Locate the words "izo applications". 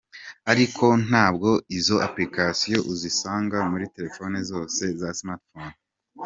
1.77-2.87